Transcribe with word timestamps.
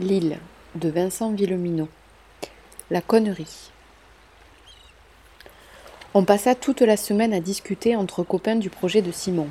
L'île 0.00 0.38
de 0.76 0.90
Vincent 0.90 1.32
Villeminot. 1.32 1.88
La 2.88 3.00
connerie. 3.00 3.72
On 6.14 6.22
passa 6.22 6.54
toute 6.54 6.82
la 6.82 6.96
semaine 6.96 7.34
à 7.34 7.40
discuter 7.40 7.96
entre 7.96 8.22
copains 8.22 8.54
du 8.54 8.70
projet 8.70 9.02
de 9.02 9.10
Simon. 9.10 9.48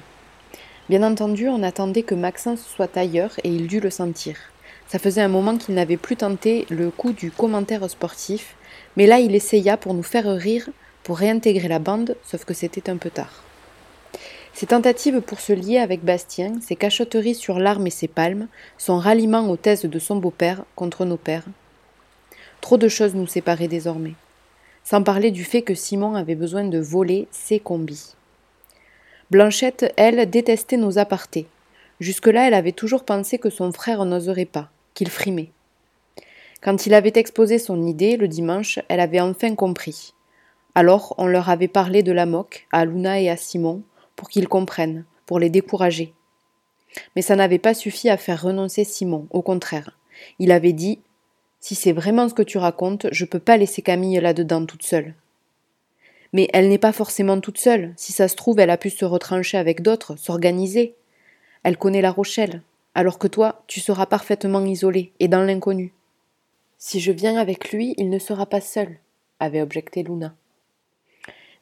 Bien 0.88 1.04
entendu, 1.04 1.50
on 1.50 1.64
attendait 1.64 2.04
que 2.04 2.16
Maxence 2.16 2.66
soit 2.66 2.96
ailleurs 2.96 3.34
et 3.44 3.50
il 3.50 3.68
dut 3.68 3.82
le 3.82 3.90
sentir. 3.90 4.38
Ça 4.88 5.00
faisait 5.00 5.20
un 5.20 5.28
moment 5.28 5.58
qu'il 5.58 5.76
n'avait 5.76 5.98
plus 5.98 6.16
tenté 6.16 6.66
le 6.70 6.92
coup 6.92 7.12
du 7.12 7.30
commentaire 7.30 7.90
sportif, 7.90 8.56
mais 8.96 9.06
là 9.06 9.20
il 9.20 9.36
essaya 9.36 9.76
pour 9.76 9.94
nous 9.94 10.02
faire 10.02 10.34
rire, 10.34 10.70
pour 11.04 11.18
réintégrer 11.18 11.68
la 11.68 11.80
bande, 11.80 12.16
sauf 12.24 12.46
que 12.46 12.54
c'était 12.54 12.90
un 12.90 12.96
peu 12.96 13.10
tard. 13.10 13.44
Ses 14.58 14.66
tentatives 14.66 15.22
pour 15.22 15.40
se 15.40 15.54
lier 15.54 15.78
avec 15.78 16.04
Bastien, 16.04 16.60
ses 16.62 16.76
cachotteries 16.76 17.36
sur 17.36 17.60
l'arme 17.60 17.86
et 17.86 17.92
ses 17.92 18.08
palmes, 18.08 18.48
son 18.80 18.98
ralliement 18.98 19.48
aux 19.52 19.56
thèses 19.56 19.86
de 19.86 20.00
son 20.00 20.16
beau-père 20.16 20.64
contre 20.76 21.06
nos 21.06 21.16
pères. 21.16 21.46
Trop 22.60 22.78
de 22.78 22.88
choses 22.88 23.14
nous 23.14 23.28
séparaient 23.28 23.68
désormais. 23.68 24.16
Sans 24.84 25.04
parler 25.04 25.30
du 25.30 25.44
fait 25.44 25.62
que 25.62 25.76
Simon 25.76 26.16
avait 26.16 26.34
besoin 26.34 26.64
de 26.64 26.80
voler 26.80 27.28
ses 27.30 27.60
combis. 27.60 28.16
Blanchette, 29.30 29.94
elle, 29.96 30.28
détestait 30.28 30.78
nos 30.78 30.98
apartés. 30.98 31.46
Jusque-là, 32.00 32.48
elle 32.48 32.56
avait 32.56 32.72
toujours 32.72 33.06
pensé 33.06 33.38
que 33.38 33.52
son 33.52 33.72
frère 33.72 34.06
n'oserait 34.06 34.46
pas, 34.46 34.72
qu'il 34.96 35.12
frimait. 35.12 35.52
Quand 36.64 36.88
il 36.88 36.96
avait 36.96 37.14
exposé 37.14 37.60
son 37.60 37.86
idée 37.86 38.18
le 38.18 38.28
dimanche, 38.28 38.80
elle 38.88 39.02
avait 39.02 39.22
enfin 39.22 39.54
compris. 39.54 40.16
Alors 40.74 41.14
on 41.20 41.28
leur 41.28 41.48
avait 41.52 41.68
parlé 41.68 42.02
de 42.02 42.12
la 42.12 42.26
moque, 42.26 42.66
à 42.72 42.86
Luna 42.86 43.22
et 43.22 43.30
à 43.30 43.38
Simon, 43.38 43.84
pour 44.18 44.28
qu'ils 44.28 44.50
comprennent, 44.50 45.06
pour 45.26 45.40
les 45.40 45.50
décourager. 45.50 46.14
Mais 47.16 47.22
ça 47.22 47.38
n'avait 47.38 47.60
pas 47.60 47.74
suffi 47.74 48.10
à 48.10 48.18
faire 48.18 48.42
renoncer 48.42 48.84
Simon, 48.84 49.28
au 49.30 49.42
contraire. 49.42 49.98
Il 50.40 50.52
avait 50.52 50.74
dit 50.74 51.00
Si 51.62 51.76
c'est 51.76 51.94
vraiment 51.94 52.28
ce 52.28 52.34
que 52.34 52.42
tu 52.42 52.58
racontes, 52.58 53.08
je 53.12 53.24
peux 53.24 53.40
pas 53.40 53.56
laisser 53.56 53.82
Camille 53.82 54.20
là-dedans 54.20 54.66
toute 54.66 54.84
seule. 54.84 55.14
Mais 56.34 56.50
elle 56.52 56.68
n'est 56.68 56.78
pas 56.78 56.92
forcément 56.92 57.40
toute 57.40 57.58
seule. 57.58 57.94
Si 57.96 58.12
ça 58.12 58.28
se 58.28 58.36
trouve, 58.36 58.60
elle 58.60 58.70
a 58.70 58.78
pu 58.78 58.90
se 58.90 59.06
retrancher 59.06 59.58
avec 59.58 59.82
d'autres, 59.82 60.18
s'organiser. 60.18 60.96
Elle 61.64 61.78
connaît 61.78 62.02
La 62.02 62.12
Rochelle, 62.12 62.62
alors 62.96 63.20
que 63.20 63.28
toi, 63.28 63.64
tu 63.68 63.80
seras 63.80 64.08
parfaitement 64.08 64.66
isolé 64.66 65.14
et 65.20 65.28
dans 65.28 65.44
l'inconnu. 65.44 65.94
Si 66.78 67.00
je 67.00 67.12
viens 67.12 67.38
avec 67.38 67.72
lui, 67.72 67.94
il 67.98 68.10
ne 68.10 68.20
sera 68.20 68.46
pas 68.46 68.62
seul, 68.62 68.98
avait 69.40 69.62
objecté 69.62 70.04
Luna. 70.04 70.36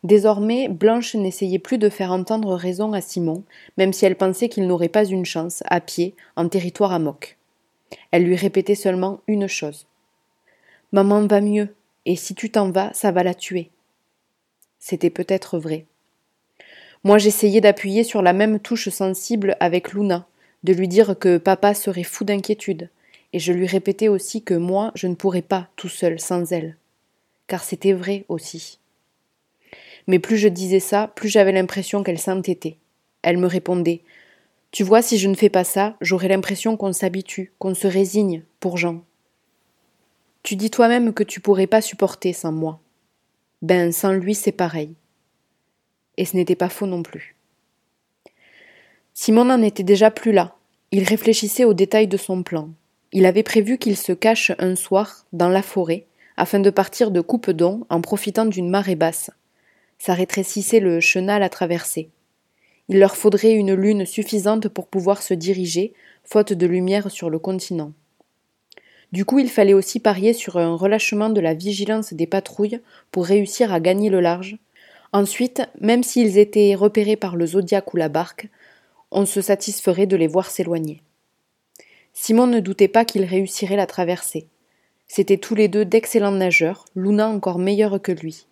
Désormais, 0.06 0.70
Blanche 0.70 1.16
n'essayait 1.16 1.58
plus 1.58 1.80
de 1.80 1.89
faire 1.89 2.11
entendre 2.11 2.53
raison 2.53 2.94
à 2.94 3.02
Simon, 3.02 3.42
même 3.75 3.92
si 3.92 4.06
elle 4.06 4.16
pensait 4.16 4.50
qu'il 4.50 4.67
n'aurait 4.67 4.88
pas 4.88 5.03
une 5.03 5.25
chance, 5.25 5.64
à 5.66 5.81
pied, 5.81 6.14
en 6.36 6.48
territoire 6.48 6.94
à 6.94 7.00
moque. 7.00 7.38
Elle 8.11 8.26
lui 8.26 8.36
répétait 8.36 8.76
seulement 8.76 9.22
une 9.26 9.48
chose. 9.48 9.88
Maman 10.92 11.26
va 11.26 11.42
mieux, 11.42 11.73
et 12.06 12.16
si 12.16 12.36
tu 12.36 12.52
t'en 12.52 12.70
vas, 12.70 12.94
ça 12.94 13.11
va 13.11 13.23
la 13.23 13.33
tuer. 13.33 13.72
C'était 14.78 15.09
peut-être 15.09 15.58
vrai. 15.58 15.86
Moi 17.03 17.17
j'essayais 17.17 17.59
d'appuyer 17.59 18.03
sur 18.03 18.22
la 18.22 18.33
même 18.33 18.59
touche 18.59 18.89
sensible 18.89 19.58
avec 19.59 19.92
Luna, 19.94 20.28
de 20.64 20.73
lui 20.73 20.88
dire 20.88 21.17
que 21.17 21.39
papa 21.39 21.73
serait 21.73 22.03
fou 22.03 22.26
d'inquiétude, 22.26 22.92
et 23.33 23.39
je 23.39 23.53
lui 23.53 23.66
répétais 23.66 24.09
aussi 24.09 24.44
que 24.44 24.53
moi 24.53 24.92
je 24.94 25.08
ne 25.08 25.16
pourrais 25.16 25.42
pas 25.42 25.67
tout 25.76 25.89
seul 25.89 26.20
sans 26.20 26.52
elle. 26.52 26.78
Car 27.48 27.64
c'était 27.64 27.94
vrai 27.94 28.23
aussi. 28.30 28.78
Mais 30.08 30.20
plus 30.20 30.38
je 30.38 30.48
disais 30.48 30.80
ça, 30.80 31.11
plus 31.16 31.30
j'avais 31.30 31.52
l'impression 31.52 32.03
qu'elle 32.03 32.20
s'entêtait. 32.20 32.78
Elle 33.22 33.38
me 33.38 33.48
répondait 33.48 34.02
Tu 34.72 34.84
vois, 34.84 35.02
si 35.02 35.17
je 35.17 35.28
ne 35.28 35.36
fais 35.36 35.50
pas 35.50 35.64
ça, 35.64 35.95
j'aurai 36.02 36.28
l'impression 36.28 36.78
qu'on 36.78 36.94
s'habitue, 36.94 37.53
qu'on 37.59 37.73
se 37.73 37.88
résigne, 37.88 38.44
pour 38.59 38.78
Jean. 38.78 39.03
Tu 40.44 40.56
dis 40.56 40.70
toi-même 40.70 41.14
que 41.14 41.23
tu 41.23 41.39
pourrais 41.39 41.67
pas 41.67 41.81
supporter 41.81 42.33
sans 42.33 42.52
moi. 42.52 42.80
Ben, 43.61 43.92
sans 43.92 44.14
lui, 44.14 44.36
c'est 44.36 44.52
pareil. 44.52 44.93
Et 46.17 46.26
ce 46.26 46.37
n'était 46.37 46.55
pas 46.55 46.70
faux 46.70 46.86
non 46.86 47.02
plus. 47.02 47.36
Simon 49.16 49.45
n'en 49.45 49.61
était 49.64 49.83
déjà 49.83 50.11
plus 50.11 50.33
là. 50.33 50.55
Il 50.92 51.04
réfléchissait 51.04 51.66
aux 51.66 51.73
détails 51.73 52.08
de 52.08 52.17
son 52.17 52.43
plan. 52.43 52.70
Il 53.11 53.26
avait 53.26 53.43
prévu 53.43 53.77
qu'il 53.77 53.98
se 53.98 54.11
cache 54.11 54.52
un 54.60 54.76
soir 54.76 55.26
dans 55.33 55.49
la 55.49 55.61
forêt 55.61 56.05
afin 56.37 56.60
de 56.60 56.70
partir 56.70 57.11
de 57.11 57.22
Coupe-Don 57.22 57.86
en 57.89 58.02
profitant 58.02 58.45
d'une 58.45 58.70
marée 58.70 58.95
basse. 58.95 59.32
Ça 59.98 60.14
rétrécissait 60.14 60.80
le 60.80 61.00
chenal 61.00 61.44
à 61.44 61.50
traverser. 61.50 62.10
Il 62.89 63.00
leur 63.00 63.16
faudrait 63.16 63.54
une 63.54 63.73
lune 63.73 64.06
suffisante 64.06 64.67
pour 64.67 64.88
pouvoir 64.88 65.22
se 65.22 65.33
diriger, 65.33 65.94
faute 66.23 66.54
de 66.54 66.67
lumière 66.67 67.10
sur 67.10 67.30
le 67.30 67.39
continent. 67.39 67.94
Du 69.11 69.26
coup, 69.26 69.39
il 69.39 69.50
fallait 69.50 69.73
aussi 69.73 70.00
parier 70.00 70.34
sur 70.34 70.58
un 70.58 70.76
relâchement 70.76 71.30
de 71.30 71.39
la 71.39 71.54
vigilance 71.54 72.14
des 72.14 72.28
patrouilles 72.28 72.82
pour 73.11 73.26
réussir 73.26 73.73
à 73.73 73.80
gagner 73.80 74.10
le 74.10 74.20
large. 74.20 74.58
Ensuite, 75.14 75.61
même 75.80 76.04
s'ils 76.04 76.38
étaient 76.38 76.76
repérés 76.76 77.16
par 77.16 77.36
le 77.36 77.45
zodiaque 77.45 77.94
ou 77.94 77.98
la 77.98 78.10
barque, 78.10 78.50
on 79.11 79.26
se 79.26 79.42
satisferait 79.42 80.08
de 80.08 80.17
les 80.17 80.28
voir 80.28 80.52
s'éloigner. 80.52 81.02
Simon 82.14 82.48
ne 82.48 82.60
doutait 82.60 82.88
pas 82.88 83.05
qu'ils 83.05 83.26
réussiraient 83.26 83.76
la 83.76 83.88
traversée. 83.88 84.48
C'étaient 85.08 85.38
tous 85.38 85.55
les 85.55 85.67
deux 85.67 85.86
d'excellents 85.86 86.32
nageurs, 86.32 86.86
Luna 86.95 87.30
encore 87.30 87.60
meilleure 87.60 88.02
que 88.02 88.11
lui. 88.11 88.48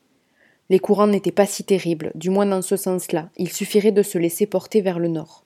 Les 0.69 0.79
courants 0.79 1.07
n'étaient 1.07 1.31
pas 1.31 1.46
si 1.46 1.63
terribles, 1.63 2.12
du 2.16 2.29
moins 2.29 2.46
dans 2.46 2.62
ce 2.62 2.78
sens-là, 2.78 3.29
il 3.38 3.51
suffirait 3.51 3.91
de 3.91 4.03
se 4.03 4.18
laisser 4.18 4.46
porter 4.46 4.81
vers 4.81 5.00
le 5.00 5.09
nord. 5.09 5.44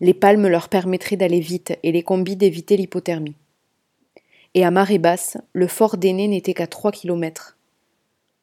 Les 0.00 0.14
palmes 0.14 0.48
leur 0.48 0.68
permettraient 0.68 1.16
d'aller 1.16 1.40
vite 1.40 1.78
et 1.82 1.92
les 1.92 2.02
combis 2.02 2.36
d'éviter 2.36 2.76
l'hypothermie. 2.76 3.36
Et 4.54 4.64
à 4.64 4.70
marée 4.70 4.98
basse, 4.98 5.38
le 5.52 5.66
fort 5.66 5.96
d'Aîné 5.96 6.28
n'était 6.28 6.54
qu'à 6.54 6.66
trois 6.66 6.92
kilomètres. 6.92 7.56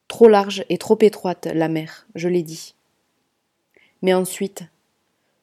Trop 0.07 0.27
large 0.27 0.63
et 0.69 0.77
trop 0.77 0.97
étroite, 1.01 1.47
la 1.53 1.67
mer, 1.67 2.07
je 2.15 2.29
l'ai 2.29 2.41
dit. 2.41 2.73
Mais 4.01 4.13
ensuite, 4.13 4.63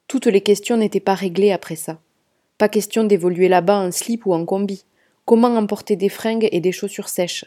toutes 0.08 0.26
les 0.26 0.40
questions 0.40 0.76
n'étaient 0.76 1.00
pas 1.00 1.14
réglées 1.14 1.52
après 1.52 1.76
ça. 1.76 2.00
Pas 2.58 2.68
question 2.68 3.04
d'évoluer 3.04 3.48
là-bas 3.48 3.78
en 3.78 3.92
slip 3.92 4.24
ou 4.24 4.32
en 4.32 4.44
combi. 4.44 4.84
Comment 5.24 5.54
emporter 5.54 5.96
des 5.96 6.08
fringues 6.08 6.48
et 6.50 6.60
des 6.60 6.72
chaussures 6.72 7.08
sèches? 7.08 7.44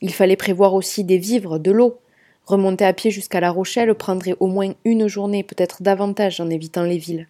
Il 0.00 0.14
fallait 0.14 0.36
prévoir 0.36 0.74
aussi 0.74 1.04
des 1.04 1.18
vivres, 1.18 1.58
de 1.58 1.70
l'eau, 1.70 1.98
Remonter 2.48 2.86
à 2.86 2.94
pied 2.94 3.10
jusqu'à 3.10 3.40
La 3.40 3.50
Rochelle 3.50 3.94
prendrait 3.94 4.34
au 4.40 4.46
moins 4.46 4.72
une 4.86 5.06
journée, 5.06 5.42
peut-être 5.42 5.82
davantage 5.82 6.40
en 6.40 6.48
évitant 6.48 6.82
les 6.82 6.96
villes. 6.96 7.28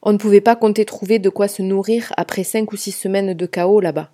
On 0.00 0.14
ne 0.14 0.16
pouvait 0.16 0.40
pas 0.40 0.56
compter 0.56 0.86
trouver 0.86 1.18
de 1.18 1.28
quoi 1.28 1.48
se 1.48 1.60
nourrir 1.60 2.14
après 2.16 2.42
cinq 2.42 2.72
ou 2.72 2.78
six 2.78 2.92
semaines 2.92 3.34
de 3.34 3.46
chaos 3.46 3.80
là-bas. 3.80 4.10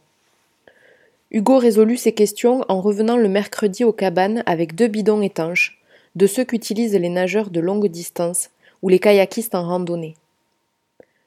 Hugo 1.31 1.59
résolut 1.59 1.97
ces 1.97 2.15
questions 2.15 2.65
en 2.69 2.81
revenant 2.81 3.17
le 3.17 3.29
mercredi 3.29 3.85
aux 3.85 3.93
cabanes 3.93 4.43
avec 4.45 4.75
deux 4.75 4.89
bidons 4.89 5.23
étanches, 5.23 5.81
de 6.17 6.27
ceux 6.27 6.45
qu'utilisent 6.45 6.97
les 6.97 7.11
nageurs 7.11 7.51
de 7.51 7.61
longue 7.61 7.87
distance 7.87 8.51
ou 8.83 8.89
les 8.89 8.99
kayakistes 8.99 9.55
en 9.55 9.69
randonnée. 9.69 10.17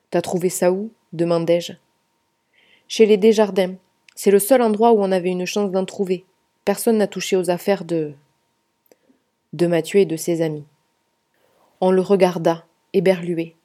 T'as 0.09 0.21
trouvé 0.21 0.49
ça 0.49 0.73
où? 0.73 0.91
demandai-je. 1.13 1.71
Chez 2.89 3.05
les 3.05 3.15
Desjardins. 3.15 3.75
C'est 4.15 4.31
le 4.31 4.39
seul 4.39 4.61
endroit 4.61 4.91
où 4.91 5.01
on 5.01 5.13
avait 5.13 5.29
une 5.29 5.45
chance 5.45 5.71
d'en 5.71 5.85
trouver. 5.85 6.25
Personne 6.65 6.97
n'a 6.97 7.07
touché 7.07 7.37
aux 7.37 7.49
affaires 7.49 7.85
de 7.85 8.11
de 9.53 9.67
Mathieu 9.67 9.99
et 9.99 10.05
de 10.05 10.15
ses 10.15 10.41
amis. 10.41 10.65
On 11.79 11.91
le 11.91 12.01
regarda, 12.01 12.65
éberlué. 12.93 13.55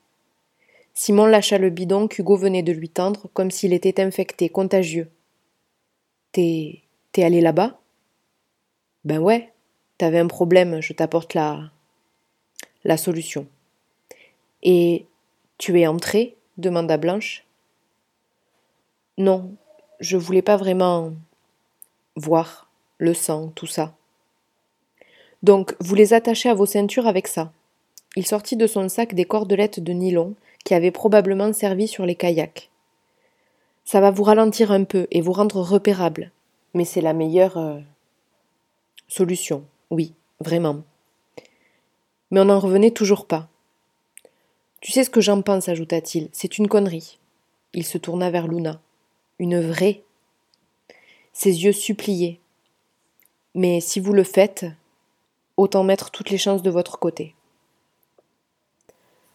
Simon 0.94 1.26
lâcha 1.26 1.58
le 1.58 1.70
bidon 1.70 2.08
qu'Hugo 2.08 2.36
venait 2.36 2.62
de 2.62 2.72
lui 2.72 2.88
tendre 2.88 3.28
comme 3.34 3.50
s'il 3.50 3.72
était 3.72 4.00
infecté, 4.00 4.48
contagieux. 4.48 5.10
T'es. 6.32 6.82
t'es 7.12 7.22
allé 7.22 7.40
là-bas 7.40 7.78
Ben 9.04 9.18
ouais, 9.18 9.52
t'avais 9.98 10.18
un 10.18 10.26
problème, 10.26 10.80
je 10.80 10.92
t'apporte 10.92 11.34
la. 11.34 11.70
la 12.84 12.96
solution. 12.96 13.46
Et 14.62 15.06
tu 15.58 15.78
es 15.80 15.86
entré? 15.86 16.36
demanda 16.56 16.96
Blanche. 16.96 17.44
Non, 19.18 19.54
je 20.00 20.16
voulais 20.16 20.42
pas 20.42 20.56
vraiment 20.56 21.12
voir 22.16 22.70
le 22.98 23.14
sang, 23.14 23.48
tout 23.48 23.66
ça. 23.66 23.94
Donc, 25.42 25.74
vous 25.80 25.94
les 25.94 26.12
attachez 26.12 26.48
à 26.48 26.54
vos 26.54 26.66
ceintures 26.66 27.06
avec 27.06 27.28
ça. 27.28 27.52
Il 28.16 28.26
sortit 28.26 28.56
de 28.56 28.66
son 28.66 28.88
sac 28.88 29.14
des 29.14 29.24
cordelettes 29.24 29.80
de 29.80 29.92
nylon 29.92 30.34
qui 30.64 30.74
avaient 30.74 30.90
probablement 30.90 31.52
servi 31.52 31.86
sur 31.86 32.06
les 32.06 32.14
kayaks. 32.14 32.70
Ça 33.84 34.00
va 34.00 34.10
vous 34.10 34.24
ralentir 34.24 34.72
un 34.72 34.84
peu 34.84 35.06
et 35.10 35.20
vous 35.20 35.32
rendre 35.32 35.60
repérable, 35.60 36.32
mais 36.74 36.84
c'est 36.84 37.00
la 37.00 37.12
meilleure 37.12 37.58
euh, 37.58 37.78
solution, 39.06 39.64
oui, 39.90 40.12
vraiment. 40.40 40.82
Mais 42.30 42.40
on 42.40 42.46
n'en 42.46 42.58
revenait 42.58 42.90
toujours 42.90 43.26
pas. 43.26 43.48
Tu 44.80 44.92
sais 44.92 45.04
ce 45.04 45.10
que 45.10 45.20
j'en 45.20 45.42
pense, 45.42 45.68
ajouta-t-il, 45.68 46.28
c'est 46.32 46.58
une 46.58 46.68
connerie. 46.68 47.18
Il 47.72 47.84
se 47.84 47.98
tourna 47.98 48.30
vers 48.30 48.48
Luna. 48.48 48.80
Une 49.38 49.60
vraie. 49.60 50.02
Ses 51.32 51.64
yeux 51.64 51.72
suppliaient. 51.72 52.40
Mais 53.54 53.80
si 53.80 54.00
vous 54.00 54.12
le 54.12 54.24
faites, 54.24 54.66
autant 55.56 55.84
mettre 55.84 56.10
toutes 56.10 56.30
les 56.30 56.38
chances 56.38 56.62
de 56.62 56.70
votre 56.70 56.98
côté. 56.98 57.34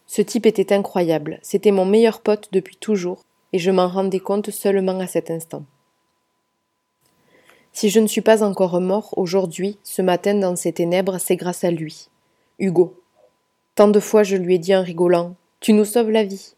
Ce 0.06 0.22
type 0.22 0.46
était 0.46 0.72
incroyable, 0.72 1.38
c'était 1.42 1.70
mon 1.70 1.84
meilleur 1.84 2.20
pote 2.20 2.48
depuis 2.52 2.76
toujours, 2.76 3.24
et 3.52 3.58
je 3.58 3.70
m'en 3.70 3.88
rendais 3.88 4.20
compte 4.20 4.50
seulement 4.50 4.98
à 5.00 5.06
cet 5.06 5.30
instant. 5.30 5.64
Si 7.72 7.88
je 7.88 8.00
ne 8.00 8.06
suis 8.06 8.20
pas 8.20 8.42
encore 8.42 8.80
mort 8.80 9.16
aujourd'hui, 9.16 9.78
ce 9.82 10.02
matin 10.02 10.34
dans 10.34 10.56
ces 10.56 10.72
ténèbres, 10.72 11.18
c'est 11.18 11.36
grâce 11.36 11.64
à 11.64 11.70
lui. 11.70 12.08
Hugo. 12.58 13.00
Tant 13.74 13.88
de 13.88 14.00
fois 14.00 14.22
je 14.22 14.36
lui 14.36 14.56
ai 14.56 14.58
dit 14.58 14.76
en 14.76 14.82
rigolant 14.82 15.34
Tu 15.60 15.72
nous 15.72 15.86
sauves 15.86 16.10
la 16.10 16.24
vie 16.24 16.54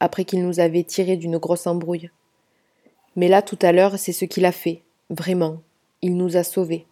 après 0.00 0.24
qu'il 0.24 0.44
nous 0.44 0.60
avait 0.60 0.82
tirés 0.82 1.16
d'une 1.16 1.38
grosse 1.38 1.66
embrouille. 1.66 2.10
Mais 3.14 3.28
là, 3.28 3.40
tout 3.40 3.58
à 3.62 3.72
l'heure, 3.72 3.98
c'est 3.98 4.12
ce 4.12 4.24
qu'il 4.24 4.44
a 4.44 4.52
fait, 4.52 4.82
vraiment. 5.08 5.62
Il 6.02 6.16
nous 6.16 6.36
a 6.36 6.42
sauvés. 6.42 6.86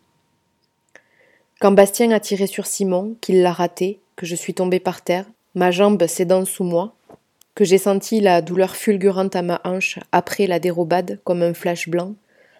Quand 1.64 1.72
Bastien 1.72 2.10
a 2.10 2.20
tiré 2.20 2.46
sur 2.46 2.66
Simon, 2.66 3.16
qu'il 3.22 3.40
l'a 3.40 3.50
raté, 3.50 3.98
que 4.16 4.26
je 4.26 4.34
suis 4.34 4.52
tombée 4.52 4.80
par 4.80 5.00
terre, 5.00 5.24
ma 5.54 5.70
jambe 5.70 6.06
cédant 6.06 6.44
sous 6.44 6.62
moi, 6.62 6.94
que 7.54 7.64
j'ai 7.64 7.78
senti 7.78 8.20
la 8.20 8.42
douleur 8.42 8.76
fulgurante 8.76 9.34
à 9.34 9.40
ma 9.40 9.62
hanche 9.64 9.98
après 10.12 10.46
la 10.46 10.58
dérobade 10.58 11.20
comme 11.24 11.40
un 11.40 11.54
flash 11.54 11.88
blanc, 11.88 12.16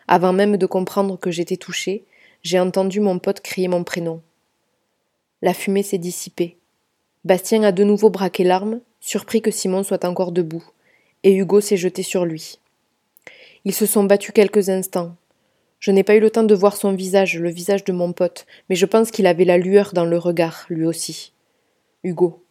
avant 0.08 0.32
même 0.32 0.56
de 0.56 0.64
comprendre 0.64 1.18
que 1.18 1.30
j'étais 1.30 1.58
touchée, 1.58 2.04
j'ai 2.42 2.58
entendu 2.58 3.00
mon 3.00 3.18
pote 3.18 3.42
crier 3.42 3.68
mon 3.68 3.84
prénom. 3.84 4.22
La 5.42 5.52
fumée 5.52 5.82
s'est 5.82 5.98
dissipée. 5.98 6.56
Bastien 7.26 7.62
a 7.62 7.72
de 7.72 7.84
nouveau 7.84 8.08
braqué 8.08 8.42
l'arme, 8.42 8.80
surpris 9.00 9.42
que 9.42 9.50
Simon 9.50 9.82
soit 9.82 10.06
encore 10.06 10.32
debout, 10.32 10.64
et 11.24 11.34
Hugo 11.34 11.60
s'est 11.60 11.76
jeté 11.76 12.02
sur 12.02 12.24
lui. 12.24 12.58
Ils 13.66 13.74
se 13.74 13.84
sont 13.84 14.04
battus 14.04 14.32
quelques 14.32 14.70
instants. 14.70 15.14
Je 15.84 15.90
n'ai 15.90 16.02
pas 16.02 16.14
eu 16.14 16.20
le 16.20 16.30
temps 16.30 16.44
de 16.44 16.54
voir 16.54 16.78
son 16.78 16.94
visage, 16.94 17.38
le 17.38 17.50
visage 17.50 17.84
de 17.84 17.92
mon 17.92 18.14
pote, 18.14 18.46
mais 18.70 18.74
je 18.74 18.86
pense 18.86 19.10
qu'il 19.10 19.26
avait 19.26 19.44
la 19.44 19.58
lueur 19.58 19.92
dans 19.92 20.06
le 20.06 20.16
regard, 20.16 20.64
lui 20.70 20.86
aussi. 20.86 21.34
Hugo. 22.02 22.42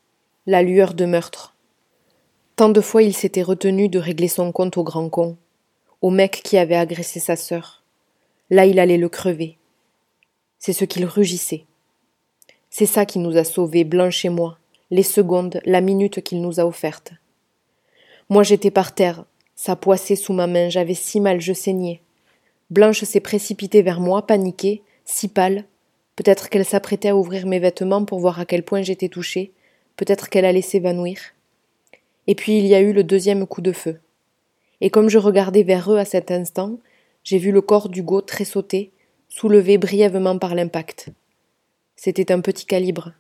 La 0.46 0.62
lueur 0.62 0.94
de 0.94 1.06
meurtre. 1.06 1.56
Tant 2.56 2.70
de 2.70 2.80
fois 2.80 3.02
il 3.02 3.16
s'était 3.16 3.42
retenu 3.42 3.90
de 3.90 3.98
régler 3.98 4.28
son 4.28 4.52
compte 4.52 4.78
au 4.78 4.84
grand 4.84 5.10
con, 5.10 5.36
au 6.04 6.12
mec 6.12 6.42
qui 6.44 6.60
avait 6.60 6.76
agressé 6.76 7.20
sa 7.20 7.36
sœur. 7.36 7.82
Là, 8.52 8.68
il 8.68 8.78
allait 8.78 9.00
le 9.00 9.10
crever. 9.10 9.58
C'est 10.60 10.72
ce 10.72 10.86
qu'il 10.86 11.06
rugissait. 11.06 11.66
C'est 12.70 12.86
ça 12.86 13.08
qui 13.08 13.18
nous 13.18 13.36
a 13.36 13.44
sauvés, 13.44 13.84
Blanche 13.84 14.26
et 14.26 14.30
moi, 14.30 14.60
les 14.92 15.02
secondes, 15.02 15.60
la 15.66 15.82
minute 15.82 16.22
qu'il 16.22 16.40
nous 16.40 16.60
a 16.60 16.68
offerte. 16.68 17.14
Moi, 18.30 18.44
j'étais 18.44 18.70
par 18.70 18.94
terre, 18.94 19.26
ça 19.56 19.76
poissait 19.76 20.16
sous 20.16 20.34
ma 20.34 20.46
main, 20.46 20.70
j'avais 20.70 20.94
si 20.94 21.20
mal, 21.20 21.42
je 21.42 21.54
saignais. 21.54 22.03
Blanche 22.74 23.04
s'est 23.04 23.20
précipitée 23.20 23.82
vers 23.82 24.00
moi, 24.00 24.26
paniquée, 24.26 24.82
si 25.06 25.28
pâle. 25.28 25.66
Peut-être 26.16 26.50
qu'elle 26.50 26.66
s'apprêtait 26.66 27.10
à 27.10 27.16
ouvrir 27.16 27.46
mes 27.46 27.60
vêtements 27.60 28.04
pour 28.04 28.20
voir 28.20 28.40
à 28.40 28.46
quel 28.46 28.64
point 28.64 28.82
j'étais 28.82 29.10
touchée. 29.10 29.52
Peut-être 29.96 30.30
qu'elle 30.30 30.46
allait 30.46 30.62
s'évanouir. 30.62 31.20
Et 32.28 32.36
puis 32.36 32.58
il 32.58 32.66
y 32.66 32.76
a 32.76 32.82
eu 32.82 32.92
le 32.92 33.04
deuxième 33.04 33.46
coup 33.48 33.62
de 33.62 33.72
feu 33.72 34.00
et 34.84 34.90
comme 34.90 35.08
je 35.08 35.18
regardais 35.18 35.64
vers 35.64 35.90
eux 35.94 35.98
à 35.98 36.04
cet 36.04 36.30
instant, 36.30 36.78
j'ai 37.24 37.38
vu 37.38 37.54
le 37.54 37.62
corps 37.62 37.88
d'Hugo 37.88 38.20
tressauter, 38.20 38.92
soulevé 39.30 39.78
brièvement 39.78 40.38
par 40.38 40.56
l'impact. 40.56 41.08
C'était 41.96 42.34
un 42.34 42.42
petit 42.42 42.66
calibre. 42.66 43.14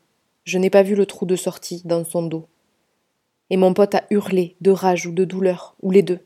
Je 0.44 0.58
n'ai 0.58 0.70
pas 0.70 0.84
vu 0.84 0.94
le 0.94 1.06
trou 1.06 1.26
de 1.26 1.38
sortie 1.38 1.82
dans 1.86 2.04
son 2.04 2.24
dos. 2.24 2.48
Et 3.50 3.56
mon 3.56 3.74
pote 3.74 3.96
a 3.96 4.04
hurlé, 4.10 4.58
de 4.60 4.72
rage 4.72 5.08
ou 5.08 5.14
de 5.14 5.24
douleur, 5.24 5.78
ou 5.82 5.90
les 5.90 6.02
deux. 6.02 6.20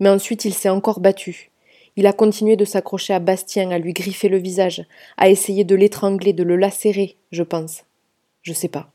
Mais 0.00 0.08
ensuite 0.08 0.46
il 0.46 0.54
s'est 0.54 0.70
encore 0.70 1.00
battu. 1.00 1.50
Il 1.96 2.06
a 2.06 2.12
continué 2.12 2.56
de 2.56 2.64
s'accrocher 2.64 3.14
à 3.14 3.18
Bastien, 3.18 3.70
à 3.70 3.78
lui 3.78 3.92
griffer 3.92 4.28
le 4.28 4.38
visage, 4.38 4.84
à 5.16 5.30
essayer 5.30 5.64
de 5.64 5.74
l'étrangler, 5.74 6.32
de 6.32 6.42
le 6.42 6.56
lacérer, 6.56 7.16
je 7.32 7.42
pense. 7.42 7.84
Je 8.42 8.52
sais 8.52 8.68
pas. 8.68 8.90